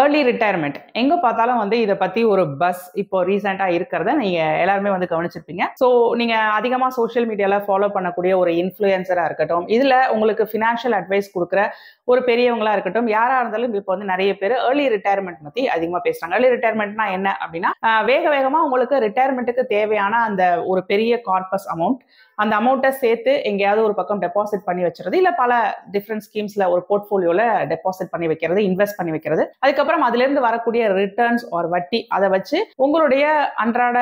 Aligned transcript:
Early 0.00 0.20
retirement 0.28 0.78
எங்க 1.00 1.14
பார்த்தாலும் 1.24 1.58
வந்து 1.62 1.76
இதை 1.82 1.94
பத்தி 2.00 2.20
ஒரு 2.30 2.44
பஸ் 2.62 2.80
இப்போ 3.02 3.18
ரீசெண்டா 3.28 3.66
இருக்கிறத 3.74 4.12
நீங்க 4.22 4.40
எல்லாருமே 4.62 4.90
வந்து 4.94 5.08
கவனிச்சிருப்பீங்க. 5.12 5.64
ஸோ 5.80 5.88
நீங்க 6.20 6.34
அதிகமா 6.56 6.88
சோஷியல் 6.96 7.28
மீடியால 7.30 7.58
ஃபாலோ 7.66 7.88
பண்ணக்கூடிய 7.96 8.32
ஒரு 8.40 8.52
இன்ஃபுளுசரா 8.62 9.24
இருக்கட்டும் 9.28 9.68
இதுல 9.76 9.94
உங்களுக்கு 10.14 10.46
ஃபினான்ஷியல் 10.52 10.96
அட்வைஸ் 10.98 11.28
கொடுக்குற 11.36 11.62
ஒரு 12.12 12.22
பெரியவங்களா 12.30 12.72
இருக்கட்டும் 12.76 13.12
யாரா 13.16 13.36
இருந்தாலும் 13.42 13.78
இப்போ 13.82 13.92
வந்து 13.94 14.10
நிறைய 14.12 14.32
பேர் 14.42 14.56
ஏர்லி 14.66 14.86
ரிட்டையர்மெண்ட் 14.96 15.46
பத்தி 15.46 15.62
அதிகமா 15.76 16.00
பேசுறாங்க. 16.08 16.34
ஏர்லி 16.38 16.50
ரிட்டையர்மெண்ட்னா 16.56 17.06
என்ன 17.18 17.28
அப்படின்னா 17.44 17.72
வேக 18.10 18.24
வேகமா 18.36 18.60
உங்களுக்கு 18.66 18.98
ரிட்டையர்மெண்ட்டுக்கு 19.06 19.64
தேவையான 19.76 20.14
அந்த 20.28 20.42
ஒரு 20.72 20.82
பெரிய 20.92 21.14
கார்பஸ் 21.30 21.68
அமௌண்ட் 21.76 22.02
அந்த 22.38 22.52
அமௌண்ட்டை 22.60 22.90
சேர்த்து 23.00 23.32
எங்கேயாவது 23.48 23.80
ஒரு 23.86 23.94
பக்கம் 23.98 24.20
டெபாசிட் 24.22 24.64
பண்ணி 24.68 24.82
வச்சுறது 24.84 25.16
இல்லை 25.20 25.32
பல 25.42 25.52
டிஃப்ரெண்ட் 25.96 26.24
ஸ்கீம்ஸில் 26.28 26.64
ஒரு 26.74 26.82
போர்ட்ஃபோலியோவில் 26.88 27.44
டெபாசிட் 27.72 28.12
பண்ணி 28.14 28.26
வைக்கிறது 28.30 28.60
இன்வெஸ்ட் 28.68 28.96
பண்ணி 28.98 29.12
வைக்கிறது. 29.14 29.42
அதுக்கப்புறம் 29.64 29.82
அதுல 30.08 30.24
இருந்து 30.24 30.42
வரக்கூடிய 30.46 30.82
ரிட்டர்ன்ஸ் 31.00 31.44
ஒரு 31.56 31.68
வட்டி 31.74 32.00
அதை 32.16 32.28
வச்சு 32.34 32.58
உங்களுடைய 32.84 33.24
அன்றாட 33.64 33.96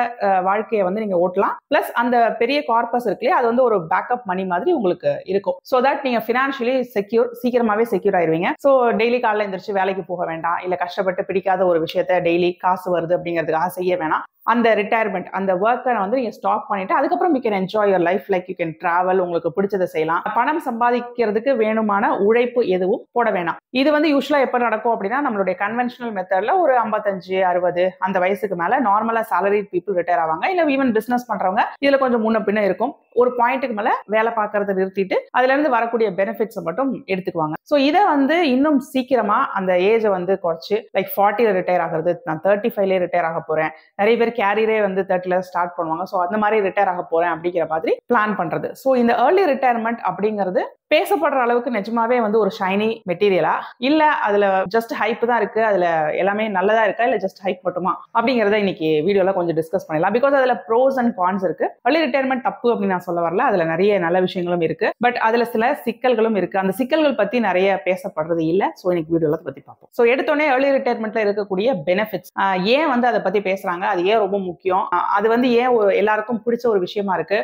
வாழ்க்கையை 0.49 0.83
வந்து 0.87 1.03
நீங்க 1.03 1.17
ஓட்டலாம். 1.25 1.55
பிளஸ் 1.71 1.91
அந்த 2.01 2.15
பெரிய 2.41 2.59
கார்பஸ் 2.71 3.07
இருக்குல்லையே 3.07 3.37
அது 3.39 3.47
வந்து 3.51 3.65
ஒரு 3.67 3.79
பேக்கப் 3.93 4.27
மணி 4.31 4.45
மாதிரி 4.53 4.71
உங்களுக்கு 4.79 5.13
இருக்கும். 5.33 5.57
ஸோ 5.71 5.81
தட் 5.87 6.05
நீங்க 6.07 6.21
ஃபினான்ஷியலி 6.27 6.75
செக்யூர் 6.95 7.29
சீக்கிரமாவே 7.41 7.85
செக்யூர் 7.93 8.17
ஆயிருவீங்க. 8.19 8.51
ஸோ 8.65 8.71
டெய்லி 9.01 9.19
காலைல 9.25 9.45
எந்திரிச்சு 9.47 9.79
வேலைக்கு 9.79 10.05
போக 10.11 10.25
வேண்டாம். 10.31 10.59
இல்ல 10.65 10.75
கஷ்டப்பட்டு 10.83 11.27
பிடிக்காத 11.29 11.65
ஒரு 11.71 11.81
விஷயத்த 11.87 12.21
டெய்லி 12.29 12.51
காசு 12.65 12.87
வருது 12.97 13.15
அப்படிங்கிறதுக்காக 13.17 13.71
செய்ய 13.79 13.95
வேணாம். 14.03 14.25
அந்த 14.51 14.67
ரிட்டையர்மெண்ட் 14.79 15.29
அந்த 15.37 15.51
ஒர்க்கை 15.65 15.91
வந்து 16.03 16.17
நீங்கள் 16.19 16.35
ஸ்டாப் 16.37 16.65
பண்ணிட்டு 16.69 16.95
அதுக்கப்புறம் 16.97 17.35
you 17.35 17.41
can 17.43 17.57
enjoy 17.59 17.89
your 17.91 18.05
life 18.07 18.25
like 18.33 18.47
you 18.51 18.55
can 18.61 18.73
travel 18.81 19.21
உங்களுக்கு 19.25 19.49
பிடிச்சதை 19.57 19.87
செய்யலாம். 19.93 20.23
பணம் 20.37 20.61
சம்பாதிக்கிறதுக்கு 20.67 21.51
வேணுமான 21.61 22.09
உழைப்பு 22.27 22.63
எதுவும் 22.75 23.03
போட 23.17 23.29
வேணாம். 23.35 23.59
இது 23.81 23.89
வந்து 23.95 24.09
யூஸ்வலாக 24.13 24.47
எப்போ 24.47 24.59
நடக்கும் 24.65 24.93
அப்படின்னா 24.95 25.19
நம்மளுடைய 25.27 25.55
கன்வென்ஷனல் 25.63 26.13
மெத்தடில் 26.17 26.53
ஒரு 26.63 26.75
ஐம்பத்தஞ்சு 26.83 27.37
அறுபது 27.51 27.85
அந்த 28.07 28.17
வயசுக்கு 28.25 28.57
மேலே 28.63 28.77
நார்மலாக 28.89 29.25
salary 29.33 29.61
பீப்புள் 29.71 29.97
ரிட்டையர் 29.99 30.23
ஆவாங்க. 30.25 30.45
இல்லை 30.53 30.65
ஈவன் 30.75 30.93
பிஸ்னஸ் 30.97 31.27
பண்ணுறவங்க 31.31 31.63
இதில் 31.85 32.01
கொஞ்சம் 32.03 32.23
முன்ன 32.25 32.41
பின்ன 32.49 32.65
இருக்கும். 32.69 32.93
ஒரு 33.21 33.31
பாயிண்ட்டுக்கு 33.39 33.77
மேலே 33.79 33.95
வேலை 34.13 34.29
பார்க்கறத 34.39 34.75
நிறுத்திட்டு 34.79 35.17
அதுலேருந்து 35.37 35.73
வரக்கூடிய 35.77 36.07
பெனிஃபிட்ஸை 36.19 36.61
மட்டும் 36.67 36.91
எடுத்துக்குவாங்க. 37.13 37.55
ஸோ 37.71 37.75
இதை 37.89 38.01
வந்து 38.13 38.35
இன்னும் 38.53 38.79
சீக்கிரமாக 38.91 39.49
அந்த 39.57 39.71
ஏஜை 39.89 40.09
வந்து 40.17 40.33
குறைச்சி 40.45 40.75
லைக் 40.97 41.11
ஃபார்ட்டியில் 41.15 41.55
ரிட்டையர் 41.57 41.83
ஆகிறது 41.85 42.13
நான் 42.27 42.41
தேர்ட்டி 42.45 42.69
ஃபைவ்லேயே 42.73 43.01
ரிட்டையர் 43.05 43.29
ஆக 43.31 43.41
போகிறேன் 43.49 43.71
நிறைய 44.01 44.15
பேர் 44.21 44.31
கேரியரே 44.39 44.79
வந்து 44.87 45.01
தேர்ட்டில 45.09 45.37
ஸ்டார்ட் 45.49 45.75
பண்ணுவாங்க. 45.77 46.05
ஸோ 46.11 46.17
அந்த 46.25 46.37
மாதிரி 46.43 46.57
ரிட்டையர் 46.67 46.91
ஆக 46.93 47.03
போறேன் 47.13 47.33
அப்படிங்கிற 47.35 47.65
மாதிரி 47.73 47.93
பிளான் 48.11 48.35
பண்றது. 48.41 48.69
ஸோ 48.83 48.89
இந்த 49.01 49.15
ஏர்லி 49.25 49.45
ரிட்டையர்மெண்ட் 49.53 50.01
அப்படிங்கிறது 50.09 50.63
பேசப்படுற 50.93 51.39
அளவுக்கு 51.45 51.71
நிஜமாவே 51.77 52.17
வந்து 52.25 52.37
ஒரு 52.43 52.51
ஷைனி 52.59 52.89
மெட்டீரியலா 53.09 53.53
இல்ல 53.89 54.01
அதுல 54.27 54.45
ஜஸ்ட் 54.75 54.93
ஹைப் 55.01 55.23
தான் 55.29 55.39
இருக்கு 55.41 55.61
அதுல 55.69 55.85
எல்லாமே 56.21 56.45
நல்லதா 56.57 56.83
இருக்கா? 56.87 57.05
இல்ல 57.09 57.17
ஜஸ்ட் 57.25 57.41
ஹைப் 57.45 57.61
மட்டுமா? 57.67 57.93
அப்படிங்கறத 58.17 58.57
இன்னைக்கு 58.63 58.89
வீடியோல 59.07 59.33
கொஞ்சம் 59.37 59.57
டிஸ்கஸ் 59.59 59.87
பண்ணலாம் 59.87 60.15
பிகாஸ் 60.17 60.37
அதுல 60.39 60.55
ப்ரோஸ் 60.67 60.97
அண்ட் 61.01 61.13
கான்ஸ் 61.21 61.45
இருக்கு. 61.47 61.65
ஏர்லி 61.87 62.01
ரிட்டையர்மெண்ட் 62.05 62.45
தப்பு 62.49 62.67
அப்படின்னு 62.73 62.95
நான் 62.95 63.07
சொல்ல 63.07 63.21
வரல. 63.27 63.45
அதுல 63.51 63.63
நிறைய 63.73 63.99
நல்ல 64.05 64.19
விஷயங்களும் 64.27 64.65
இருக்கு. 64.67 64.89
பட் 65.05 65.17
அதுல 65.27 65.45
சில 65.53 65.71
சிக்கல்களும் 65.85 66.37
இருக்கு. 66.41 66.59
அந்த 66.63 66.75
சிக்கல்கள் 66.79 67.17
பத்தி 67.21 67.39
நிறைய 67.47 67.69
பேசப்படுறது 67.87 68.43
இல்ல. 68.53 68.63
சோ 68.81 68.85
இன்னைக்கு 68.93 69.13
வீடியோல 69.15 69.37
அதை 69.39 69.47
பத்தி 69.49 69.63
பார்ப்போம். 69.67 69.91
ஸோ 69.97 70.01
எடுத்தோடனே 70.13 70.47
ஏர்லி 70.53 70.69
ரிட்டையர்மெண்ட்ல 70.77 71.23
இருக்கக்கூடிய 71.27 71.69
பெனிஃபிட்ஸ் 71.89 72.31
ஏன் 72.75 72.89
வந்து 72.93 73.09
அதை 73.11 73.21
பத்தி 73.27 73.41
பேசுறாங்க? 73.49 73.83
அது 73.93 74.01
ஏன் 74.11 74.21
ரொம்ப 74.25 74.37
முக்கியம்? 74.49 74.85
அது 75.17 75.27
வந்து 75.35 75.49
ஏன் 75.61 75.71
எல்லாருக்கும் 76.01 76.41
பிடிச்ச 76.45 76.65
ஒரு 76.73 76.81
விஷயமா 76.87 77.15
இருக்கு? 77.19 77.39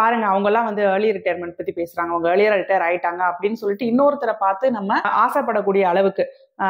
பாருங்க 0.00 0.26
அவங்க 0.32 0.48
எல்லாம் 0.52 0.68
வந்து 0.70 0.84
ஏர்லி 0.94 1.10
ரிட்டையர்மெண்ட் 1.18 1.58
பத்தி 1.60 1.74
பேசுறாங்க. 1.80 2.10
அவங்க 2.14 2.28
ஏர்லியர் 2.34 2.58
ரிட்டையர் 2.62 2.86
ஆயிட்டாங்க 2.92 3.22
அப்படின்னு 3.30 3.60
சொல்லிட்டு 3.60 3.90
இன்னொருத்தரை 3.90 4.36
பார்த்து 4.38 4.70
நம்ம 4.70 5.00
ஆசைப்படக்கூடிய 5.22 5.84
அளவுக்கு 5.84 6.24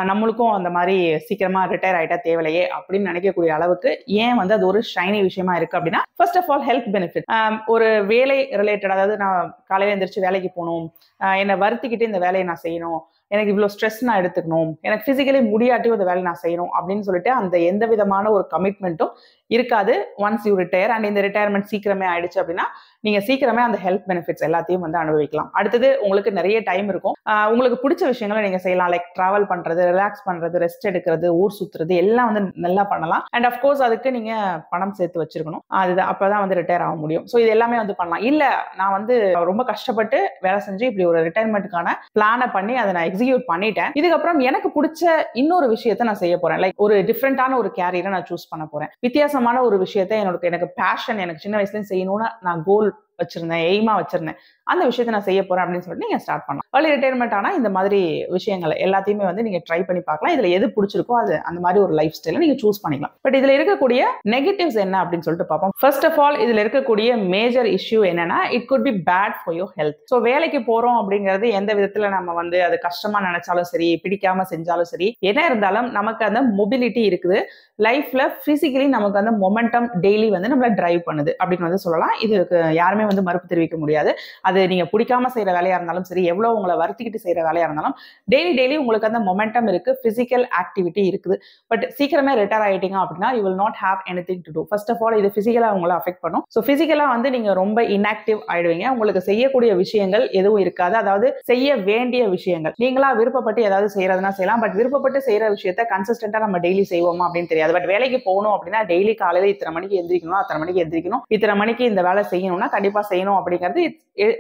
நம்மளுக்கும் 0.07 0.53
அந்த 0.53 0.69
மாதிரி 0.71 0.97
சீக்கிரமா 1.19 1.63
ரிட்டையர் 1.67 1.97
ஆயிட்டா 1.97 2.17
தேவையில்லையே 2.23 2.63
அப்படின்னு 2.77 3.11
நினைக்கக்கூடிய 3.11 3.51
அளவுக்கு 3.51 3.91
ஏன் 4.19 4.37
வந்து 4.37 4.55
அது 4.55 4.67
ஒரு 4.67 4.81
ஷைனி 4.93 5.19
விஷயமா 5.23 5.55
இருக்கு 5.57 5.79
அப்படின்னா 5.79 6.03
first 6.17 6.39
of 6.39 6.51
all 6.51 6.65
health 6.65 6.89
benefit 6.93 7.27
ஒரு 7.67 7.89
வேலை 8.07 8.39
ரிலேட்டட் 8.61 8.95
அதாவது 8.95 9.17
நான் 9.17 9.41
காலையில 9.67 9.95
எந்திரிச்சு 9.95 10.25
வேலைக்கு 10.25 10.51
போகணும் 10.51 10.87
ஆஹ் 11.21 11.39
என்னை 11.39 11.57
வருத்திக்கிட்டு 11.57 12.09
இந்த 12.11 12.19
வேலையை 12.19 12.47
நான் 12.47 12.65
செய்யணும் 12.65 13.01
எனக்கு 13.35 13.53
இவ்வளோ 13.55 13.71
ஸ்ட்ரெஸ் 13.75 14.01
நான் 14.09 14.21
எடுத்துக்கணும். 14.23 14.73
எனக்கு 14.89 15.07
பிசிக்கலி 15.11 15.43
முடியாட்டியும் 15.53 15.97
இந்த 15.99 16.09
வேலை 16.11 16.23
நான் 16.31 16.43
செய்யணும் 16.45 16.73
அப்படின்னு 16.79 17.07
சொல்லிட்டு 17.09 17.33
அந்த 17.41 17.57
எந்த 17.73 17.87
விதமான 17.93 18.31
ஒரு 18.37 18.47
கமிட்மெண்ட்டும் 18.55 19.13
இருக்காது. 19.57 19.95
ஒன்ஸ் 20.25 20.45
யூ 20.49 20.53
ரிட்டையர் 20.63 20.93
அண்ட் 20.95 21.07
இந்த 21.11 21.21
ரிட்டையர்மெண்ட் 21.27 21.71
சீக்கிரமே 21.73 22.07
ஆயிடுச்சு 22.13 22.39
அப்படின்னா 22.43 22.67
நீங்க 23.07 23.19
சீக்கிரமே 23.29 23.63
அந்த 23.69 23.79
ஹெல்த் 23.85 24.05
பெனிஃபிட்ஸ் 24.11 24.45
எல்லாத்தையும் 24.49 24.85
வந்து 24.87 24.99
அனுபவிக்கலாம். 25.01 25.49
அடுத்தது 25.59 25.89
உங்களுக்கு 26.05 26.31
நிறைய 26.39 26.59
டைம் 26.69 26.89
இருக்கும். 26.93 27.17
உங்களுக்கு 27.53 27.79
பிடிச்ச 27.85 28.03
விஷயங்களை 28.13 28.41
நீங்க 28.45 28.61
செய்யலாம். 28.65 28.91
லைக் 28.95 29.09
டிராவல் 29.19 29.47
பண்றது 29.53 29.81
ரிலாக்ஸ் 29.91 30.23
பண்றது 30.29 30.57
ரெஸ்ட் 30.65 30.87
எடுக்கிறது 30.91 31.29
ஊர் 31.41 31.57
சுத்துறது 31.59 31.95
எல்லாம் 32.03 32.29
வந்து 32.31 32.43
நல்லா 32.67 32.85
பண்ணலாம். 32.93 33.25
அண்ட் 33.37 33.49
அஃப்கோர்ஸ் 33.51 33.83
அதுக்கு 33.87 34.11
நீங்க 34.19 34.33
பணம் 34.75 34.95
சேர்த்து 35.01 35.23
வச்சிருக்கணும். 35.23 35.65
அது 35.81 36.03
அப்பதான் 36.13 36.43
வந்து 36.45 36.59
ரிட்டையர் 36.61 36.85
ஆக 36.87 36.97
முடியும். 37.03 37.27
ஸோ 37.33 37.39
இது 37.43 37.51
எல்லாமே 37.57 37.79
வந்து 37.83 37.97
பண்ணலாம். 38.01 38.25
இல்ல 38.31 38.45
நான் 38.81 38.95
வந்து 38.99 39.17
ரொம்ப 39.51 39.65
கஷ்டப்பட்டு 39.73 40.21
வேலை 40.47 40.61
செஞ்சு 40.69 40.87
இப்படி 40.91 41.07
ஒரு 41.13 41.21
ரிட்டையர்மெண்ட்டுக்கான 41.29 41.97
பிளானை 42.19 42.49
பண்ணி 42.57 42.77
அதை 42.85 42.93
நான் 42.99 43.11
எக்ஸிக்யூட் 43.23 43.51
பண்ணிட்டேன். 43.53 43.91
இதுக்கப்புறம் 44.01 44.41
எனக்கு 44.43 44.71
பிடிச்ச 44.77 45.23
இன்னொரு 45.33 45.77
விஷயத்த 45.77 46.03
நான் 46.03 46.15
செய்ய 46.15 46.39
போறேன். 46.39 46.59
லைக் 46.59 46.73
ஒரு 46.77 46.95
டிஃப்ரெண்டான 46.95 47.57
ஒரு 47.57 47.73
கேரியரை 47.75 48.09
நான் 48.09 48.27
சூஸ் 48.31 48.49
பண்ண 48.49 48.67
போறேன். 48.67 48.89
வித்தியாசமான 49.01 49.63
ஒரு 49.63 49.79
விஷயத்த 49.79 50.13
என்னோட 50.23 50.41
எனக்கு 50.41 50.73
பேஷன் 50.75 51.19
எனக்கு 51.19 51.41
சின்ன 51.41 51.59
வயசுல 51.59 51.83
செய்யணும்னு 51.89 52.29
நான் 52.41 52.63
கோல் 52.65 52.95
வச்சிருந்தேன் 53.23 53.65
எய்மா 53.71 53.95
வச்சிருந்தேன். 54.01 54.39
அந்த 54.73 54.83
விஷயத்த 54.89 55.15
நான் 55.15 55.29
செய்ய 55.29 55.41
போறேன் 55.47 55.65
அப்படின்னு 55.65 55.85
சொல்லிட்டு 55.85 56.07
நீங்க 56.09 56.19
ஸ்டார்ட் 56.25 56.45
பண்ணலாம். 56.47 56.67
ஏர்லி 56.77 56.91
ரிட்டையர்மெண்ட் 56.95 57.35
ஆனா 57.39 57.49
இந்த 57.59 57.71
மாதிரி 57.77 58.01
விஷயங்கள் 58.37 58.75
எல்லாத்தையுமே 58.85 59.25
வந்து 59.29 59.45
நீங்க 59.47 59.61
ட்ரை 59.69 59.79
பண்ணி 59.89 60.03
பார்க்கலாம். 60.09 60.35
இதுல 60.35 60.51
எது 60.57 60.67
பிடிச்சிருக்கோ 60.77 61.15
அது 61.23 61.35
அந்த 61.49 61.59
மாதிரி 61.65 61.79
ஒரு 61.87 61.95
லைஃப் 62.01 62.17
ஸ்டைல 62.19 62.43
நீங்க 62.45 62.57
சூஸ் 62.63 62.81
பண்ணிக்கலாம். 62.85 63.15
பட் 63.27 63.37
இதுல 63.39 63.55
இருக்கக்கூடிய 63.59 64.03
நெகட்டிவ்ஸ் 64.35 64.79
என்ன 64.85 64.99
அப்படின்னு 65.03 65.27
சொல்லிட்டு 65.27 65.49
பார்ப்போம். 65.51 65.75
ஃபர்ஸ்ட் 65.83 66.07
ஆஃப் 66.09 66.19
ஆல் 66.27 66.39
இதுல 66.45 66.63
இருக்கக்கூடிய 66.65 67.11
மேஜர் 67.35 67.69
இஷ்யூ 67.79 68.01
என்னன்னா 68.13 68.39
it 68.59 68.69
good 68.73 68.87
be 68.89 68.95
bad 69.11 69.37
for 69.41 69.57
your 69.59 69.73
health 69.81 69.99
so 70.13 70.19
வேலைக்கு 70.29 70.61
போறோம் 70.71 70.99
அப்படிங்கிறது 71.03 71.49
எந்த 71.61 71.71
விதத்துல 71.81 72.11
நம்ம 72.17 72.37
வந்து 72.41 72.61
அது 72.69 72.79
கஷ்டமா 72.87 73.21
நினைச்சாலும் 73.29 73.69
சரி 73.73 73.91
பிடிக்காம 74.05 74.47
செஞ்சாலும் 74.55 74.91
சரி 74.93 75.11
என்ன 75.31 75.47
இருந்தாலும் 75.51 75.91
நமக்கு 75.99 76.25
அந்த 76.31 76.43
மொபிலிட்டி 76.61 77.05
இருக்குது. 77.11 77.41
லைஃப்ல 77.87 78.23
பிசிக்கலி 78.47 78.87
நமக்கு 78.97 79.21
அந்த 79.21 79.33
மொமெண்டம் 79.45 79.87
டெய்லி 80.05 80.27
வந்து 80.35 80.51
நம்மள 80.53 80.69
டிரைவ் 80.81 81.01
பண்ணுது 81.09 81.31
அப்படின்னு 81.41 81.69
வந்து 81.69 81.85
சொல்லலாம். 81.85 82.15
இதுக்கு 82.25 82.59
யாருமே 82.81 83.05
வந்து 83.13 83.27
மறுப்பு 83.29 83.53
தெரிவிக்க 83.55 83.79
முடியாது. 83.85 84.13
அது 84.51 84.61
நீங்க 84.75 84.87
பிடிக்காம 84.95 85.31
செய்யற 85.37 85.51
வேலையா 85.59 85.77
இருந்தாலும் 85.79 86.09
சரி 86.11 86.25
எவ்வளவு 86.35 86.57
உங்களை 86.59 86.77
வருத்திக்கிட்டு 86.83 87.23
செய்யற 87.25 87.41
வேலையா 87.49 87.67
இருந்தாலும் 87.69 87.97
டெய்லி 88.35 88.53
டெய்லி 88.61 88.77
உங்களுக்கு 88.83 89.11
அந்த 89.11 89.23
மொமெண்டம் 89.29 89.69
இருக்கு 89.73 89.91
பிசிக்கல் 90.05 90.47
ஆக்டிவிட்டி 90.61 91.03
இருக்குது. 91.11 91.37
பட் 91.73 91.85
சீக்கிரமே 91.99 92.33
ரிட்டையர் 92.41 92.65
ஆயிட்டீங்க 92.69 92.99
அப்படின்னா 93.05 93.31
you 93.37 93.43
will 93.47 93.61
not 93.65 93.79
have 93.85 94.01
any 94.13 94.25
thing 94.29 94.43
to 94.47 94.53
do 94.57 94.65
first 94.71 94.91
of 94.95 95.03
all 95.05 95.17
இது 95.21 95.31
பிசிக்கலா 95.39 95.71
உங்களை 95.77 95.95
அஃபெக்ட் 96.01 96.23
பண்ணும். 96.25 96.45
ஸோ 96.55 96.61
பிசிக்கலா 96.69 97.07
வந்து 97.15 97.31
நீங்க 97.37 97.51
ரொம்ப 97.63 97.79
இன்ஆக்டிவ் 97.97 98.41
ஆயிடுவீங்க. 98.53 98.87
உங்களுக்கு 98.95 99.23
செய்யக்கூடிய 99.31 99.73
விஷயங்கள் 99.83 100.25
எதுவும் 100.41 100.63
இருக்காது. 100.65 100.97
அதாவது 101.03 101.29
செய்ய 101.51 101.77
வேண்டிய 101.91 102.23
விஷயங்கள். 102.37 102.75
நீங்களா 102.85 103.11
விருப்பப்பட்டு 103.21 103.61
ஏதாவது 103.69 103.89
செய்யறதுனா 103.97 104.33
செய்யலாம். 104.39 104.63
பட் 104.65 104.77
விருப்பப்பட்டு 104.79 105.21
செய்யற 105.29 105.45
விஷயத்த 105.57 105.87
கன்சிஸ்டன்டா 105.95 106.41
நம்ம 106.45 106.59
டெய்லி 106.67 106.85
செய்வோமா 106.93 107.25
அப்படின்னு 107.29 107.51
தெரியாது. 107.53 107.73
பட் 107.77 107.89
வேலைக்கு 107.93 108.21
போகணும் 108.29 108.55
அப்படின்னா 108.57 108.81
டெய்லி 108.93 109.15
காலையில 109.23 109.51
இத்தனை 109.55 109.73
மணிக்கு 109.77 109.99
எந்திரிக்கணும் 110.03 110.41
அத்தனை 110.41 110.59
மணிக்கு 110.63 110.83
எந்திரிக்கணும். 110.85 111.23
இத்தனை 111.37 111.57
மணிக்கு 111.63 111.85
இந்த 111.93 112.03
வேலை 112.09 112.25
செய்யணும்னா 112.33 112.69
கண்டிப்பா 112.77 113.02
செய்யணும் 113.11 113.39
அப்படிங்கிறது 113.41 113.83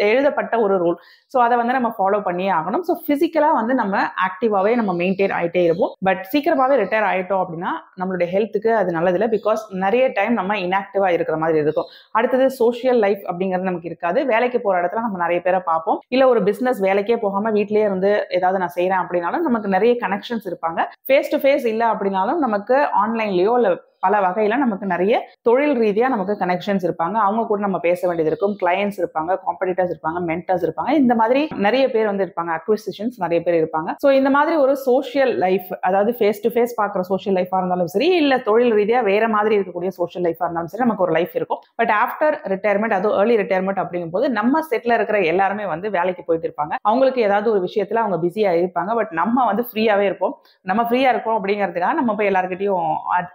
எழுதப்பட்ட 0.06 0.55
ஒரு 0.65 0.75
ரூல் 0.83 0.97
ஸோ 1.33 1.37
அதை 1.45 1.55
வந்து 1.61 1.75
நம்ம 1.77 1.91
ஃபாலோ 1.99 2.19
பண்ணியே 2.27 2.50
ஆகணும். 2.56 2.83
ஸோ 2.89 2.93
ஃபிசிக்கலாக 3.05 3.55
வந்து 3.59 3.75
நம்ம 3.81 3.95
ஆக்டிவாவே 4.27 4.73
நம்ம 4.81 4.93
மெயின்டைன் 5.00 5.34
ஆகிட்டே 5.37 5.62
இருப்போம். 5.69 5.93
பட் 6.09 6.23
சீக்கிரமாகவே 6.33 6.75
ரிட்டையர் 6.83 7.06
ஆயிட்டோம் 7.11 7.43
அப்படின்னா 7.45 7.71
நம்மளுடைய 8.01 8.28
ஹெல்த்துக்கு 8.34 8.71
அது 8.81 8.91
நல்லதில்லை. 8.97 9.28
பிகாஸ் 9.37 9.62
நிறைய 9.84 10.05
டைம் 10.19 10.34
நம்ம 10.41 10.56
இன்ஆக்டிவாக 10.65 11.17
இருக்கிற 11.17 11.39
மாதிரி 11.45 11.59
இருக்கும். 11.65 11.89
அடுத்தது 12.19 12.47
சோஷியல் 12.61 13.01
லைஃப் 13.05 13.22
அப்படிங்கிறது 13.31 13.71
நமக்கு 13.71 13.91
இருக்காது. 13.93 14.19
வேலைக்கு 14.33 14.61
போகிற 14.65 14.81
இடத்துல 14.83 15.05
நம்ம 15.06 15.21
நிறைய 15.25 15.41
பேரை 15.47 15.61
பார்ப்போம். 15.71 16.01
இல்லை 16.17 16.27
ஒரு 16.33 16.43
பிஸ்னஸ் 16.51 16.83
வேலைக்கே 16.89 17.19
போகாமல் 17.25 17.56
வீட்லேயே 17.59 17.87
இருந்து 17.89 18.12
ஏதாவது 18.39 18.61
நான் 18.65 18.77
செய்கிறேன் 18.78 19.03
அப்படின்னாலும் 19.05 19.47
நமக்கு 19.49 19.71
நிறைய 19.77 19.95
கனெக்ஷன்ஸ் 20.05 20.49
இருப்பாங்க. 20.51 20.81
ஃபேஸ் 21.09 21.33
டு 21.34 21.41
ஃபேஸ் 21.45 21.67
இல்லை 21.72 21.89
அப்படின்னாலும் 21.95 22.43
நமக்கு 22.47 22.77
ஆன்லைன்லேயோ 23.04 23.54
இல்லை 23.60 23.72
பல 24.07 24.21
வகையில 24.27 24.59
நமக்கு 24.65 24.87
நிறைய 24.95 25.15
தொழில் 25.49 25.77
ரீதியா 25.83 26.07
நமக்கு 26.15 26.34
கனெக்ஷன்ஸ் 26.43 26.84
இருப்பாங்க. 26.89 27.16
அவங்க 27.27 27.43
கூட 27.51 27.60
நம்ம 27.66 27.78
பேச 27.87 28.01
வேண்டியது 28.09 28.31
இருக்கும். 28.33 28.54
கிளையன்ஸ் 28.63 28.99
இருப்பாங்க 29.03 29.39
காம்படிட்டர்ஸ் 29.47 29.93
இருப்பாங்க 29.95 30.21
மென்டர்ஸ் 30.31 30.65
இருப்பாங்க. 30.66 30.93
இந்த 31.03 31.15
மாதிரி 31.21 31.43
நிறைய 31.66 31.84
பேர் 31.95 32.10
வந்து 32.10 32.25
இருப்பாங்க. 32.27 32.53
அக்விசிஷன்ஸ் 32.59 33.16
நிறைய 33.25 33.41
பேர் 33.47 33.59
இருப்பாங்க. 33.63 33.91
ஸோ 34.04 34.10
இந்த 34.21 34.33
மாதிரி 34.37 34.57
ஒரு 34.65 34.75
சோஷியல் 34.89 35.33
லைஃப் 35.45 35.69
அதாவது 35.89 36.13
ஃபேஸ் 36.21 36.43
டு 36.45 36.53
ஃபேஸ் 36.54 36.75
பார்க்குற 36.81 37.04
சோஷியல் 37.13 37.37
லைஃபா 37.39 37.59
இருந்தாலும் 37.63 37.93
சரி 37.95 38.09
இல்ல 38.22 38.34
தொழில் 38.49 38.75
ரீதியா 38.81 39.01
வேற 39.10 39.25
மாதிரி 39.37 39.57
இருக்கக்கூடிய 39.59 39.93
சோஷியல் 40.01 40.27
லைஃபா 40.28 40.45
இருந்தாலும் 40.47 40.72
சரி 40.72 40.84
நமக்கு 40.87 41.07
ஒரு 41.07 41.15
லைஃப் 41.19 41.34
இருக்கும். 41.41 41.60
பட் 41.81 41.93
ஆஃப்டர் 42.03 42.37
ரிட்டையர்மெண்ட் 42.55 42.97
அதுவும் 42.98 43.16
ஏர்லி 43.21 43.37
ரிட்டையர்மெண்ட் 43.43 43.83
அப்படிங்கும்போது 43.84 44.28
நம்ம 44.39 44.63
செட்ல 44.71 44.98
இருக்கிற 44.98 45.19
எல்லாருமே 45.33 45.66
வந்து 45.75 45.87
வேலைக்கு 45.98 46.25
போயிட்டு 46.28 46.48
இருப்பாங்க. 46.48 46.75
அவங்களுக்கு 46.91 47.21
ஏதாவது 47.28 47.48
ஒரு 47.55 47.63
விஷயத்துல 47.69 48.03
அவங்க 48.05 48.19
பிஸியா 48.25 48.53
இருப்பாங்க. 48.60 48.91
பட் 49.01 49.13
நம்ம 49.21 49.47
வந்து 49.51 49.65
ஃப்ரீயாவே 49.71 50.07
இருப்போம். 50.10 50.34
நம்ம 50.71 50.83
ஃப்ரீயா 50.89 51.10
இருக்கோம் 51.15 51.39
அப்படிங்கிறதுக்காக 51.39 51.95
நம்ம 52.01 52.15
போய் 52.19 52.31
எல்லாருக்கிட்டையும் 52.33 52.89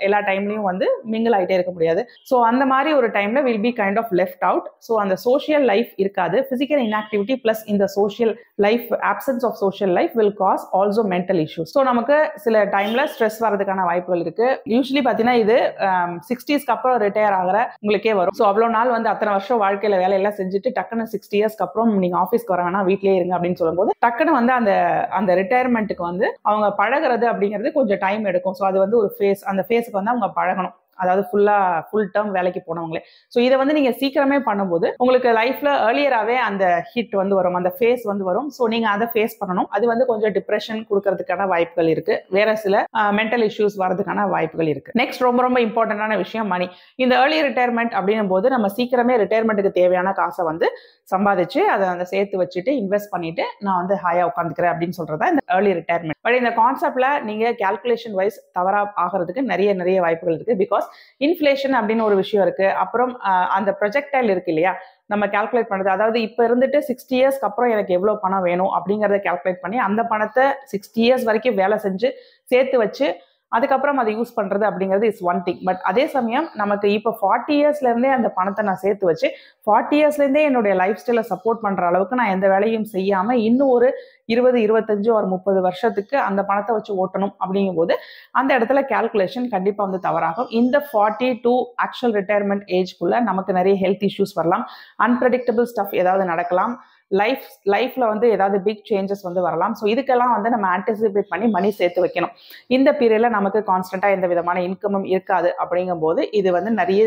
எல்லா 0.08 0.20
டைம்லயும் 0.30 0.57
எல்லாரோடையும் 0.58 0.70
வந்து 0.72 0.88
மிங்கிள் 1.14 1.36
ஆகிட்டே 1.38 1.56
இருக்க 1.58 1.72
முடியாது. 1.78 2.02
ஸோ 2.30 2.36
அந்த 2.50 2.64
மாதிரி 2.74 2.90
ஒரு 3.00 3.08
டைம்ல 3.18 3.40
will 3.48 3.64
be 3.68 3.72
kind 3.82 4.00
of 4.02 4.12
left 4.22 4.44
out 4.50 4.68
so 4.88 4.94
அந்த 5.04 5.16
சோஷியல் 5.28 5.66
லைஃப் 5.72 5.92
இருக்காது. 6.04 6.38
பிசிக்கல் 6.52 6.82
இன்ஆக்டிவிட்டி 6.88 7.36
பிளஸ் 7.44 7.64
இந்த 7.74 7.86
social 7.98 8.34
life 8.66 8.88
absence 9.12 9.44
of 9.50 9.58
social 9.64 9.94
life 10.00 10.14
will 10.20 10.36
cause 10.44 10.64
also 10.80 11.04
mental 11.14 11.42
issues 11.46 11.74
so 11.76 11.82
நமக்கு 11.90 12.18
சில 12.46 12.64
டைம்ல 12.76 13.04
ஸ்ட்ரெஸ் 13.14 13.40
வரதுக்கான 13.46 13.86
வாய்ப்புகள் 13.90 14.24
இருக்கு. 14.26 14.48
யூஸ்வலி 14.74 15.04
பார்த்தீங்கன்னா 15.08 15.38
இது 15.44 15.58
um, 15.88 16.12
சிக்ஸ்டீஸ்க்கு 16.30 16.74
அப்புறம் 16.76 16.98
ரிட்டையர் 17.06 17.38
ஆகிற 17.40 17.58
உங்களுக்கே 17.84 18.16
வரும். 18.22 18.38
ஸோ 18.40 18.46
அவ்வளோ 18.52 18.70
நாள் 18.78 18.94
வந்து 18.96 19.12
அத்தனை 19.14 19.32
வருஷம் 19.38 19.62
வாழ்க்கையில 19.66 19.98
வேலையெல்லாம் 20.04 20.38
செஞ்சுட்டு 20.40 20.76
டக்குன்னு 20.78 21.12
சிக்ஸ்டி 21.14 21.38
இயர்ஸ்க்கு 21.40 21.66
அப்புறம் 21.68 21.92
நீங்க 22.04 22.18
ஆஃபீஸ்க்கு 22.24 22.56
வர 22.56 22.64
வேணா 22.68 22.82
வீட்லேயே 22.90 23.18
இருங்க 23.20 23.36
அப்படின்னு 23.38 23.62
சொல்லும்போது 23.62 23.92
டக்குன்னு 24.06 24.38
வந்து 24.40 24.54
அந்த 24.60 24.72
அந்த 25.20 25.32
ரிட்டையர்மெண்ட்டுக்கு 25.42 26.04
வந்து 26.10 26.28
அவங்க 26.50 26.68
பழகிறது 26.82 27.26
அப்படிங்கிறது 27.32 27.72
கொஞ்சம் 27.78 28.02
டைம் 28.06 28.24
எடுக்கும். 28.32 28.58
ஸோ 28.60 28.66
அது 28.70 28.78
வந்து 28.84 28.98
ஒரு 29.02 29.10
ஃபேஸ் 29.16 29.44
அந்த 29.52 29.62
ஃபேஸுக்கு 29.68 30.00
வந்து 30.00 30.14
அவங்க 30.14 30.28
പഴകണം 30.48 30.74
அதாவது 31.04 31.24
ஃபுல்லா 31.30 31.58
ஃபுல் 31.90 32.10
டேர்ம் 32.16 32.32
வேலைக்கு 32.38 32.62
போனவங்களே. 32.70 33.02
ஸோ 33.34 33.38
இதை 33.48 33.56
வந்து 33.62 33.76
நீங்க 33.78 33.92
சீக்கிரமே 34.02 34.40
பண்ணும்போது 34.50 34.88
உங்களுக்கு 35.04 35.32
லைஃப்ல 35.40 35.70
ஏர்லியராகவே 35.88 36.38
அந்த 36.48 36.66
ஹிட் 36.92 37.16
வந்து 37.22 37.38
வரும் 37.40 37.58
அந்த 37.62 37.72
ஃபேஸ் 37.78 38.04
வந்து 38.12 38.26
வரும். 38.30 38.50
ஸோ 38.58 38.70
நீங்க 38.74 38.90
அதை 38.96 39.08
ஃபேஸ் 39.14 39.38
பண்ணணும். 39.42 39.70
அது 39.78 39.86
வந்து 39.94 40.08
கொஞ்சம் 40.12 40.36
டிப்ரெஷன் 40.38 40.82
கொடுக்கறதுக்கான 40.90 41.48
வாய்ப்புகள் 41.54 41.92
இருக்கு. 41.96 42.16
வேற 42.38 42.50
சில 42.66 42.84
மென்டல் 43.20 43.46
இஷ்யூஸ் 43.50 43.78
வரதுக்கான 43.84 44.28
வாய்ப்புகள் 44.36 44.72
இருக்கு. 44.74 44.94
நெக்ஸ்ட் 45.02 45.26
ரொம்ப 45.28 45.42
ரொம்ப 45.48 45.60
இம்பார்ட்டன்டான 45.68 46.18
விஷயம் 46.24 46.52
மணி 46.54 46.70
இந்த 47.04 47.14
ஏர்லி 47.24 47.40
ரிட்டையர்மெண்ட் 47.48 47.96
அப்படின்னும் 47.98 48.32
போது 48.34 48.48
நம்ம 48.56 48.68
சீக்கிரமே 48.78 49.16
ரிட்டையர்மெண்ட்டுக்கு 49.24 49.74
தேவையான 49.80 50.14
காசை 50.22 50.44
வந்து 50.52 50.70
சம்பாதிச்சு 51.14 51.62
அதை 51.74 51.84
அந்த 51.94 52.06
சேர்த்து 52.14 52.42
வச்சுட்டு 52.42 52.72
இன்வெஸ்ட் 52.82 53.12
பண்ணிட்டு 53.14 53.44
நான் 53.66 53.80
வந்து 53.82 53.96
ஹாயா 54.04 54.24
உட்காந்துக்கிறேன் 54.30 54.72
அப்படின்னு 54.74 54.98
சொல்றதா 55.00 55.28
இந்த 55.34 55.44
ஏர்லி 55.56 55.72
ரிட்டையர்மெண்ட் 55.80 56.20
பட் 56.26 56.38
இந்த 56.42 56.52
கான்செப்ட்ல 56.62 57.10
நீங்க 57.28 57.46
கேல்குலேஷன் 57.62 58.16
வைஸ் 58.20 58.40
தவறா 58.58 58.82
ஆகிறதுக்கு 59.04 59.44
நிறைய 59.52 59.70
நிறைய 59.82 59.98
வாய்ப்புகள் 60.06 60.38
இருக்கு. 60.38 60.56
பிகாஸ் 60.64 60.87
இன்ஃப்ளேஷன் 61.28 61.76
அப்படின்னு 61.80 62.08
ஒரு 62.10 62.16
விஷயம் 62.22 62.44
இருக்கு. 62.46 62.68
அப்புறம் 62.84 63.12
அந்த 63.58 63.72
ப்ரொஜெக்டைல் 63.82 64.32
இருக்கு 64.34 64.52
இல்லையா? 64.54 64.74
நம்ம 65.14 65.26
கால்குலேட் 65.36 65.70
பண்ணுறது 65.72 65.92
அதாவது 65.96 66.18
இப்போ 66.28 66.42
இருந்துட்டு 66.48 66.80
சிக்ஸ்டி 66.90 67.16
இயர்ஸ்க்கு 67.20 67.48
அப்புறம் 67.50 67.72
எனக்கு 67.76 67.96
எவ்வளோ 67.98 68.16
பணம் 68.24 68.46
வேணும் 68.48 68.72
அப்படிங்கிறத 68.78 69.20
கால்குலேட் 69.28 69.64
பண்ணி 69.66 69.78
அந்த 69.88 70.02
பணத்தை 70.12 70.46
சிக்ஸ்டி 70.74 71.02
இயர்ஸ் 71.06 71.28
வரைக்கும் 71.30 71.60
வேலை 71.62 71.78
செஞ்சு 71.86 72.10
சேர்த்து 72.50 72.78
வச்சு 72.84 73.08
அதுக்கப்புறம் 73.52 74.00
அதை 74.02 74.12
யூஸ் 74.18 74.34
பண்ணுறது 74.38 74.66
அப்படிங்கிறது 74.70 75.08
இஸ் 75.12 75.24
ஒன் 75.24 75.42
திங் 75.46 75.62
பட் 75.68 75.82
அதே 75.90 76.04
சமயம் 76.16 76.48
நமக்கு 76.54 76.88
இப்போ 76.98 77.12
ஃபார்ட்டி 77.20 77.54
இயர்ஸ்லேருந்தே 77.60 78.12
அந்த 78.18 78.30
பணத்தை 78.38 78.64
நான் 78.66 78.82
சேர்த்து 78.82 79.06
வச்சு 79.06 79.28
ஃபார்ட்டி 79.68 79.98
இயர்ஸ்லேருந்தே 80.00 80.44
என்னுடைய 80.50 80.74
லைஃப் 80.76 81.00
ஸ்டைலை 81.04 81.24
சப்போர்ட் 81.32 81.64
பண்ணுற 81.66 81.86
அளவுக்கு 81.92 82.20
நான் 82.22 82.34
எந்த 82.36 82.48
வேலையும் 82.54 82.88
செய்யாமல் 82.96 83.42
இன்னும் 83.48 83.74
ஒரு 83.78 83.90
இருபது 84.26 84.58
இருபத்தஞ்சு 84.66 85.10
ஒரு 85.18 85.28
முப்பது 85.28 85.60
வருஷத்துக்கு 85.62 86.16
அந்த 86.20 86.42
பணத்தை 86.44 86.74
வச்சு 86.76 86.94
ஓட்டணும் 87.04 87.34
அப்படிங்கும்போது 87.44 87.94
அந்த 88.32 88.50
இடத்துல 88.58 88.82
கேல்குலேஷன் 88.94 89.48
கண்டிப்பாக 89.56 89.86
வந்து 89.88 90.02
தவறாகும். 90.08 90.50
இந்த 90.62 90.78
ஃபார்ட்டி 90.90 91.30
டூ 91.46 91.54
ஆக்சுவல் 91.86 92.16
ரிட்டையர்மெண்ட் 92.20 92.68
ஏஜ்குள்ளே 92.80 93.20
நமக்கு 93.30 93.54
நிறைய 93.54 93.76
ஹெல்த் 93.84 94.06
இஷ்யூஸ் 94.10 94.36
வரலாம். 94.36 94.66
அன்பிரடிக்டபிள் 95.08 95.70
ஸ்டஃப் 95.74 95.96
ஏதாவது 96.02 96.26
நடக்கலாம். 96.26 96.76
லைஃப் 97.12 97.46
லைஃப்ல 97.74 98.04
வந்து 98.12 98.28
ஏதாவது 98.36 98.58
பிக் 98.68 98.84
சேஞ்சஸ் 98.90 99.24
வந்து 99.28 99.42
வரலாம். 99.48 99.74
ஸோ 99.80 99.84
இதுக்கெல்லாம் 99.94 100.34
வந்து 100.36 100.50
நம்ம 100.56 100.66
ஆன்டிசிபேட் 100.78 101.30
பண்ணி 101.34 101.48
மணி 101.56 101.70
சேர்த்து 101.80 102.04
வைக்கணும். 102.06 102.34
இந்த 102.78 102.90
பீரியட்ல 103.00 103.30
நமக்கு 103.38 103.60
கான்ஸ்டன்டா 103.72 104.10
எந்த 104.16 104.28
விதமான 104.34 104.62
இன்கமும் 104.68 105.08
இருக்காது 105.14 105.52
அப்படிங்கும் 105.64 106.04
போது 106.06 106.24
இது 106.40 106.52
வந்து 106.58 106.74
நிறைய 106.82 107.04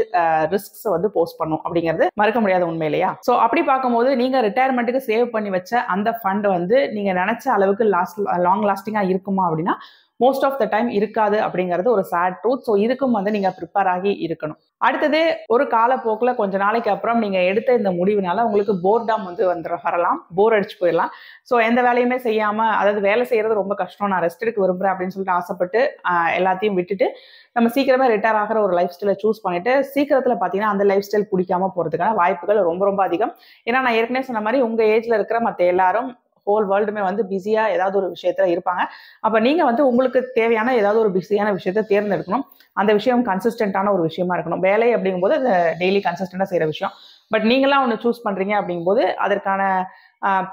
ரிஸ்க்ஸ் 0.54 0.86
வந்து 0.94 1.10
போஸ்ட் 1.16 1.40
பண்ணும் 1.40 1.62
அப்படிங்கிறது 1.64 2.06
மறுக்க 2.22 2.40
முடியாத 2.44 2.64
உண்மை 2.70 2.88
இல்லையா? 2.90 3.10
ஸோ 3.28 3.34
அப்படி 3.46 3.64
பார்க்கும்போது 3.72 4.10
நீங்க 4.22 4.36
ரிட்டையர்மெண்ட்டுக்கு 4.48 5.08
சேவ் 5.10 5.26
பண்ணி 5.34 5.52
வச்ச 5.58 5.72
அந்த 5.96 6.10
ஃபண்ட் 6.20 6.48
வந்து 6.56 6.78
நீங்க 6.98 7.12
நினைச்ச 7.22 7.46
அளவுக்கு 7.56 7.86
லாஸ்ட் 7.96 8.20
லாங் 8.46 8.64
லாஸ்டிங்கா 8.70 9.04
இருக்குமா 9.12 9.44
அப்படின்னா 9.48 9.76
மோஸ்ட் 10.20 10.44
ஆஃப் 10.46 10.58
த 10.60 10.64
டைம் 10.72 10.88
இருக்காது 10.98 11.36
அப்படிங்கிறது 11.46 11.88
ஒரு 11.96 12.02
சேட் 12.12 12.36
ட்ரூத் 12.42 12.64
ஸோ 12.68 12.72
இதுக்கும் 12.84 13.16
வந்து 13.18 13.30
நீங்க 13.36 13.50
ப்ரிப்பேர் 13.58 13.90
ஆகி 13.94 14.12
இருக்கணும். 14.26 14.58
அடுத்தது 14.86 15.20
ஒரு 15.54 15.64
காலப்போக்கில் 15.74 16.36
கொஞ்ச 16.40 16.54
நாளைக்கு 16.64 16.90
அப்புறம் 16.94 17.18
நீங்க 17.24 17.38
எடுத்த 17.50 17.70
இந்த 17.78 17.90
முடிவுனால 17.98 18.44
உங்களுக்கு 18.48 18.74
போர்டாம் 18.84 19.24
வந்து 19.28 19.44
வந்துட 19.50 19.74
வரலாம். 19.86 20.18
போர் 20.38 20.56
அடிச்சு 20.58 20.76
போயிடலாம். 20.82 21.10
ஸோ 21.50 21.54
எந்த 21.68 21.80
வேலையுமே 21.88 22.18
செய்யாம 22.26 22.58
அதாவது 22.78 23.02
வேலை 23.08 23.24
செய்யறது 23.32 23.60
ரொம்ப 23.60 23.74
கஷ்டம் 23.82 24.12
நான் 24.12 24.24
ரெஸ்ட் 24.26 24.44
எடுக்க 24.46 24.60
விரும்புறேன் 24.64 24.92
அப்படின்னு 24.94 25.14
சொல்லிட்டு 25.16 25.36
ஆசைப்பட்டு 25.38 25.82
எல்லாத்தையும் 26.38 26.78
விட்டுட்டு 26.80 27.08
நம்ம 27.56 27.68
சீக்கிரமே 27.76 28.08
ரிட்டையர் 28.14 28.40
ஆகிற 28.40 28.58
ஒரு 28.66 28.74
லைஃப் 28.78 28.94
ஸ்டைலை 28.96 29.16
சூஸ் 29.22 29.44
பண்ணிட்டு 29.44 29.72
சீக்கிரத்தில் 29.92 30.38
பார்த்தீங்கன்னா 30.40 30.72
அந்த 30.74 30.84
லைஃப் 30.90 31.06
ஸ்டைல் 31.08 31.30
பிடிக்காம 31.32 31.70
போறதுக்கான 31.76 32.16
வாய்ப்புகள் 32.20 32.60
ரொம்ப 32.70 32.84
ரொம்ப 32.90 33.02
அதிகம். 33.08 33.32
ஏன்னா 33.66 33.78
நான் 33.86 33.98
ஏற்கனவே 34.00 34.26
சொன்ன 34.28 34.42
மாதிரி 34.46 34.60
உங்க 34.68 34.82
ஏஜ்ல 34.94 35.18
இருக்கிற 35.18 35.40
மற்ற 35.46 35.64
எல்லாரும் 35.74 36.10
ஹோல் 36.46 36.66
வேர்ல்டுமே 36.72 37.02
வந்து 37.08 37.22
பிஸியாக 37.26 37.72
ஏதாவது 37.76 37.96
ஒரு 38.00 38.08
விஷயத்துல 38.16 38.48
இருப்பாங்க. 38.54 38.82
அப்போ 39.20 39.40
நீங்கள் 39.40 39.68
வந்து 39.70 39.82
உங்களுக்கு 39.90 40.20
தேவையான 40.34 40.74
ஏதாவது 40.76 41.00
ஒரு 41.00 41.10
பிஸியான 41.18 41.48
விஷயத்த 41.58 41.84
தேர்ந்தெடுக்கணும். 41.92 42.44
அந்த 42.72 42.92
விஷயம் 42.92 43.24
கன்சிஸ்டண்ட்டான 43.26 43.92
ஒரு 43.92 44.02
விஷயமா 44.02 44.36
இருக்கணும். 44.36 44.64
வேலை 44.68 44.94
அப்படிங்கும்போது 44.96 45.36
அது 45.40 45.52
டெய்லி 45.78 46.02
கன்சிஸ்டண்டா 46.08 46.48
செய்கிற 46.52 46.66
விஷயம். 46.66 46.94
பட் 47.32 47.44
நீங்களாம் 47.44 47.82
ஒன்று 47.86 47.96
சூஸ் 48.04 48.24
பண்ணுறீங்க 48.26 48.54
அப்படிங்கும்போது 48.60 49.02
அதற்கான 49.26 49.62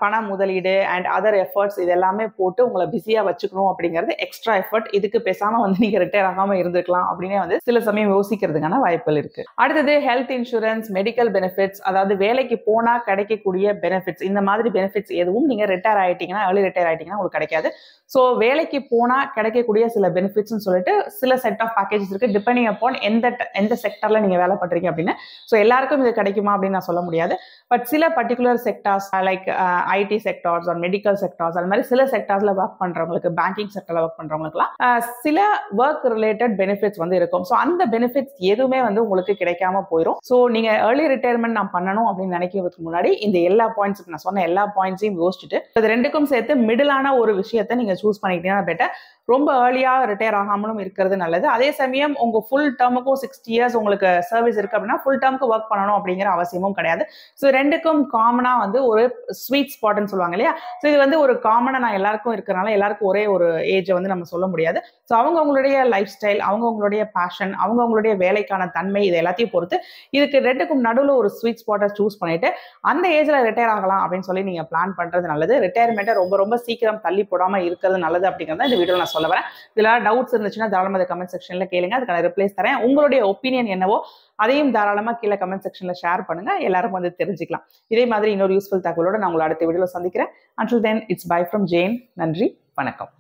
பண 0.02 0.14
முதலீடு 0.30 0.74
அண்ட் 0.94 1.08
அதர் 1.16 1.38
எஃபர்ட்ஸ் 1.44 1.80
இது 1.84 1.92
எல்லாமே 1.96 2.26
போட்டு 2.40 2.62
உங்களை 2.68 2.86
பிஸியாக 2.94 3.26
வச்சுக்கணும் 3.30 3.70
அப்படிங்கிறது 3.72 4.14
எக்ஸ்ட்ரா 4.26 4.54
எஃபர்ட் 4.62 4.88
இதுக்கு 4.98 5.20
பேசாமல் 5.28 5.64
வந்து 5.66 5.78
நீங்கள் 5.86 6.02
ரிட்டையர் 6.04 6.28
ஆகாமல் 6.32 6.60
இருந்திருக்கலாம் 6.62 7.08
அப்படின்னே 7.12 7.40
வந்து 7.44 7.58
சில 7.68 7.80
சமயம் 7.88 8.14
யோசிக்கிறதுக்கான 8.16 8.80
வாய்ப்புகள் 8.86 9.20
இருக்கு. 9.22 9.44
அடுத்தது 9.64 9.96
ஹெல்த் 10.08 10.34
இன்சூரன்ஸ் 10.38 10.88
மெடிக்கல் 10.98 11.32
பெனிஃபிட்ஸ் 11.38 11.82
அதாவது 11.92 12.16
வேலைக்கு 12.24 12.58
போனால் 12.70 13.04
கிடைக்கக்கூடிய 13.10 13.76
பெனிஃபிட்ஸ் 13.84 14.26
இந்த 14.30 14.42
மாதிரி 14.50 14.72
பெனிஃபிட்ஸ் 14.78 15.14
எதுவும் 15.22 15.50
நீங்கள் 15.52 15.72
ரிட்டையர் 15.74 16.02
ஆகிட்டீங்கன்னா 16.04 16.46
ஏர்லி 16.48 16.64
ரிட்டையர் 16.68 16.90
ஆகிட்டீங்கன்னா 16.92 17.20
உங்களுக்கு 17.20 17.40
கிடைக்காது. 17.40 17.70
ஸோ 18.14 18.20
வேலைக்கு 18.46 18.80
போனால் 18.94 19.28
கிடைக்கக்கூடிய 19.38 19.86
சில 19.98 20.08
பெனிஃபிட்ஸ்னு 20.18 20.66
சொல்லிட்டு 20.68 20.94
சில 21.20 21.32
செட் 21.46 21.62
ஆஃப் 21.66 21.76
பேக்கேஜஸ் 21.78 22.12
இருக்கு. 22.14 22.32
டிபெண்டிங் 22.38 22.70
அப்பான் 22.74 22.98
எந்த 23.10 23.26
எந்த 23.62 23.74
செக்டரில் 23.84 24.24
நீங்கள் 24.26 24.42
வேலை 24.44 24.58
பண்ணுறீங்க 24.64 24.90
அப்படின்னு 24.92 25.16
ஸோ 25.50 25.56
எல்லாருக்கும் 25.66 26.04
இது 26.06 26.14
கிடைக்குமா 26.22 26.54
அப்படின்னு 26.56 26.78
நான் 26.80 26.90
சொல்ல 26.90 27.04
முடியாது. 27.08 27.36
பட் 27.72 27.86
சில 27.92 28.04
particular 28.18 28.60
sectors 28.66 29.08
like 29.28 29.48
IT 29.94 30.18
sectors 30.26 30.68
or 30.72 30.78
medical 30.84 31.18
sectors 31.24 31.58
அந்த 31.60 31.70
மாதிரி 31.72 31.86
சில 31.90 32.02
செக்டார்ஸ்ல 32.14 32.52
ஒர்க் 32.60 32.78
பண்றவங்களுக்கு 32.84 33.30
பேங்கிங் 33.40 33.72
செக்டர்ல 33.74 34.04
ஒர்க் 34.04 34.20
பண்றவங்களுக்குலாம் 34.20 34.72
uh, 34.86 35.00
சில 35.24 35.40
ஒர்க் 35.82 36.06
ரிலேட்டட் 36.16 36.54
பெனிஃபிட்ஸ் 36.62 37.02
வந்து 37.04 37.18
இருக்கும். 37.20 37.46
ஸோ 37.50 37.56
அந்த 37.64 37.82
பெனிஃபிட்ஸ் 37.96 38.36
எதுவுமே 38.52 38.80
வந்து 38.88 39.04
உங்களுக்கு 39.06 39.36
கிடைக்காம 39.42 39.84
போயிடும் 39.92 40.20
ஸோ 40.30 40.38
நீங்க 40.56 40.70
ஏர்லி 40.86 41.08
ரிட்டையர்மெண்ட் 41.14 41.60
நான் 41.60 41.74
பண்ணணும் 41.76 42.08
அப்படின்னு 42.10 42.38
நினைக்கிறதுக்கு 42.40 42.88
முன்னாடி 42.88 43.12
இந்த 43.28 43.38
எல்லா 43.50 43.68
பாயிண்ட்ஸ் 43.78 44.14
நான் 44.14 44.26
சொன்ன 44.28 44.46
எல்லா 44.50 44.66
பாயிண்ட்ஸையும் 44.78 45.20
யோசிச்சுட்டு 45.22 45.60
இது 45.78 45.94
ரெண்டுக்கும் 45.96 46.32
சேர்த்து 46.34 46.56
மிடிலான 46.70 47.14
ஒரு 47.22 47.34
விஷயத்த 47.42 47.80
நீங்க 47.82 47.96
சூஸ் 48.04 48.22
பண்ணிக்கிட்டீங்கன்னா 48.24 48.68
பெட்டர் 48.72 48.94
ரொம்ப 49.34 49.50
ஏர்லியாக 49.64 50.02
ரிட்டையர் 50.10 50.38
ஆகாமலும் 50.42 50.78
இருக்கிறது 50.84 51.16
நல்லது. 51.22 51.46
அதே 51.54 51.70
சமயம் 51.80 52.14
உங்கள் 52.24 52.44
ஃபுல் 52.48 52.70
டேர்முக்கும் 52.80 53.18
சிக்ஸ்டி 53.24 53.52
இயர்ஸ் 53.56 53.76
உங்களுக்கு 53.80 54.10
சர்வீஸ் 54.30 54.60
இருக்குது 54.60 54.78
அப்படின்னா 54.80 55.00
ஃபுல் 55.04 55.20
டேர்முக்கு 55.24 55.50
ஒர்க் 55.54 55.68
பண்ணணும் 55.72 55.98
அப்படிங்கிற 55.98 56.28
அவசியமும் 56.36 56.76
கிடையாது. 56.78 57.04
ஸோ 57.42 57.46
ரெண்டுக்கும் 57.58 58.02
காமனாக 58.14 58.62
வந்து 58.64 58.82
ஒரு 58.92 59.04
ஸ்வீட் 59.42 59.74
ஸ்பாட்னு 59.76 60.12
சொல்லுவாங்க 60.12 60.38
இல்லையா? 60.38 60.54
ஸோ 60.82 60.86
இது 60.92 61.00
வந்து 61.04 61.18
ஒரு 61.24 61.34
காமனாக 61.48 61.82
நான் 61.86 61.98
எல்லாருக்கும் 62.00 62.36
இருக்கிறனால 62.38 62.72
எல்லாருக்கும் 62.78 63.10
ஒரே 63.12 63.24
ஒரு 63.36 63.50
ஏஜை 63.76 63.94
வந்து 63.98 64.12
நம்ம 64.14 64.28
சொல்ல 64.34 64.48
முடியாது. 64.54 64.82
ஸோ 65.10 65.14
அவங்கவுங்களுடைய 65.22 65.76
லைஃப் 65.96 66.14
ஸ்டைல் 66.16 66.42
அவங்கவுங்களுடைய 66.50 67.04
பேஷன் 67.18 67.54
அவங்கவுங்களுடைய 67.66 68.14
வேலைக்கான 68.24 68.70
தன்மை 68.78 69.04
இது 69.10 69.20
எல்லாத்தையும் 69.24 69.54
பொறுத்து 69.56 69.80
இதுக்கு 70.18 70.44
ரெண்டுக்கும் 70.50 70.86
நடுவில் 70.88 71.14
ஒரு 71.20 71.32
ஸ்வீட் 71.40 71.62
ஸ்பாட்டை 71.64 71.92
சூஸ் 72.00 72.20
பண்ணிட்டு 72.24 72.52
அந்த 72.94 73.06
ஏஜில் 73.20 73.40
ரிட்டையர் 73.50 73.74
ஆகலாம் 73.76 74.02
அப்படின்னு 74.06 74.30
சொல்லி 74.30 74.46
நீங்கள் 74.50 74.70
பிளான் 74.72 74.98
பண்ணுறது 75.02 75.32
நல்லது. 75.34 75.54
ரிட்டையர்மெண்ட்டை 75.68 76.18
ரொம்ப 76.22 76.34
ரொம்ப 76.44 76.56
சீக்கிரம் 76.66 77.04
தள்ளி 77.06 77.26
போடாமல் 77.34 77.68
இருக்கிறது 77.70 78.02
நல்லது 78.08 78.28
அப்படிங்கிறத 78.32 78.70
இந்த 78.70 78.80
வீடியோ 78.82 78.98
நான் 79.02 79.16
சொல்ல 79.18 79.30
வரேன். 79.34 79.48
இதில் 79.76 79.92
டவுட்ஸ் 80.08 80.36
இருந்துச்சுன்னா 80.38 80.70
தாராளமாக 80.76 81.08
கமெண்ட் 81.12 81.34
செக்ஷன்ல 81.36 81.68
கேளுங்க. 81.74 81.96
அதுக்கான 82.00 82.24
ரிப்ளைஸ் 82.30 82.58
தரேன். 82.60 82.80
உங்களுடைய 82.88 83.22
ஒப்பீனியன் 83.34 83.72
என்னவோ 83.76 83.98
அதையும் 84.46 84.74
தாராளமா 84.78 85.14
கீழே 85.22 85.38
கமெண்ட் 85.44 85.66
செக்ஷன்ல 85.68 85.96
ஷேர் 86.04 86.28
பண்ணுங்க. 86.30 86.54
எல்லாரும் 86.70 86.96
வந்து 86.98 87.12
தெரிஞ்சுக்கலாம். 87.22 87.66
இதே 87.96 88.06
மாதிரி 88.14 88.32
இன்னொரு 88.38 88.56
யூஸ்ஃபுல் 88.58 88.86
தகவலோட 88.90 89.18
நான் 89.22 89.30
உங்களை 89.32 89.48
அடுத்த 89.50 89.66
வீடியோவில் 89.70 89.96
சந்திக்கிறேன். 89.98 90.34
Until 90.62 90.86
then 90.88 91.04
it's 91.14 91.30
bye 91.34 91.42
from 91.50 91.68
Jain 91.76 91.96
நன்றி 92.24 92.50
வணக்கம். 92.82 93.12